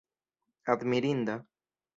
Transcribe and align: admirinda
admirinda 0.71 1.35